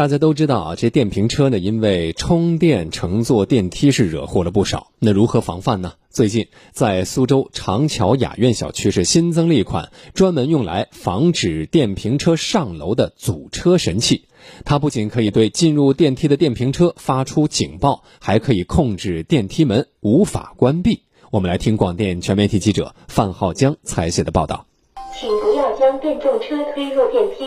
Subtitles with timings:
[0.00, 4.92] 大家都知道啊，这电瓶车呢，因为充电乘坐电梯是惹祸了不少。
[4.98, 5.92] 那如何防范呢？
[6.08, 14.24] 最近在苏州长桥雅苑小区是新增了一款专门用来防止电瓶车上楼的阻车神器。
[14.64, 21.02] 它不仅可以对进入电梯的电瓶车发出警报，还可以控制电梯门无法关闭。
[21.30, 24.64] 我们来听广电全媒体记者范浩江采写的报道。
[25.14, 27.44] 请不要将电动车推入电梯。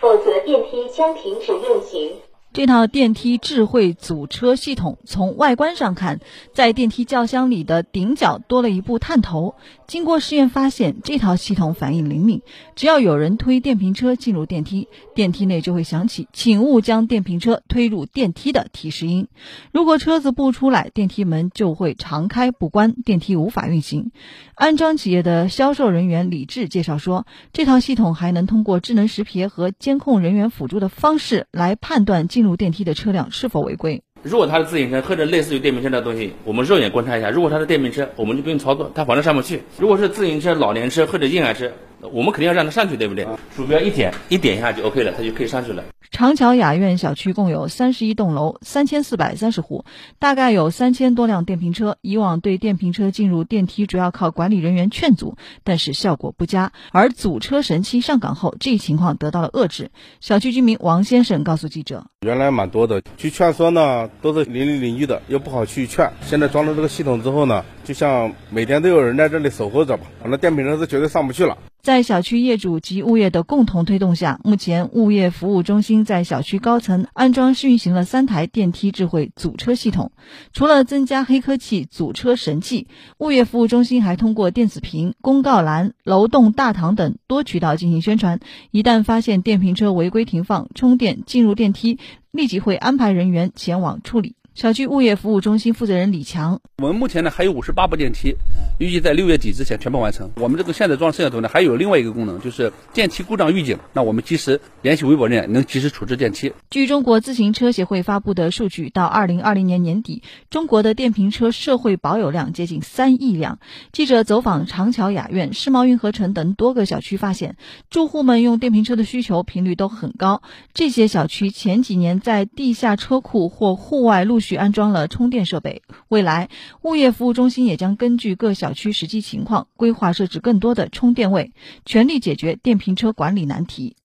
[0.00, 2.20] 否则，电梯将停止运行。
[2.54, 6.20] 这套电梯智慧阻车系统，从外观上看，
[6.52, 9.56] 在电梯轿厢里的顶角多了一部探头。
[9.88, 12.42] 经过试验发现，这套系统反应灵敏，
[12.76, 14.86] 只要有人推电瓶车进入电梯，
[15.16, 19.26] 电梯内就会响起“请勿将电瓶车推入电梯”的提示音。
[19.72, 24.12] 如果车子不出来，电梯门就会常开不关，电梯无法运行。
[24.54, 34.02] 安装企业的销售人员李志介绍说，这套系统还能通过智能识别和监控人员辅助的方式来判断进入电梯的车辆是否违规。
[34.22, 39.62] 如果他是自行车或者类似于电瓶车的东西，我们肉眼观察一下；如果他是电瓶车，我们就不用操作，他反正上不去。
[39.78, 41.70] 如果是自行车、老年车或者婴儿车，
[42.12, 43.26] 我们肯定要让他上去，对不对？
[43.56, 45.82] 鼠标一点，一点一下就 OK 了，他就可以上去了。
[46.10, 49.84] 长桥雅苑小区共有三十一栋楼，三千四百三十户，
[50.20, 51.96] 大概有三千多辆电瓶车。
[52.02, 56.72] 以往对电瓶车进入电梯主要靠管理人员劝阻，但是效果不佳。
[56.92, 59.90] 而阻车神器上岗后，这一情况得到了遏制。
[60.20, 66.12] 小区居民王先生告诉记者：“原来蛮多的，去劝说呢，都是邻里邻居的，又不好去劝。
[66.22, 80.10] 现在装了这个系统之后呢，就像每天都有人在这里守候着吧，反正电瓶车是绝对上不去了。”在小区业主及物业的共同推动下，目前物业服务中心在小区高层安装运行了三台电梯智慧阻车系统。
[80.54, 88.40] 除了增加黑科技阻车神器，物业服务中心还通过电子屏、公告栏、楼栋大堂等多渠道进行宣传。
[88.70, 91.98] 一旦发现电瓶车违规停放、充电进入电梯，
[92.30, 94.36] 立即会安排人员前往处理。
[94.54, 98.36] 小区物业服务中心负责人李强：我们目前呢还有五十八部电梯，
[98.78, 100.30] 预计在六月底之前全部完成。
[100.36, 103.76] 我们这个现在装摄像头呢，还有另外一个功能，就是电梯故障预警。
[103.92, 106.52] 那我们及时联系维保人员，能及时处置电梯。
[106.70, 113.58] 据中国自行车协会发布的数据，到二零二零年年底，中国的电瓶车社会保有量接近三亿辆。
[113.90, 117.56] 记者走访长桥雅苑、世贸运河城等多个小区，发现
[117.90, 120.42] 住户们用电瓶车的需求频率都很高。
[120.72, 124.43] 这些小区前几年在地下车库或户外路。
[124.44, 126.50] 续安装了充电设备，未来
[126.82, 131.52] 物业服务中心也将根据各小区实际情况规划设置更多的充电位，
[131.84, 133.96] 全力解决电瓶车管理难题。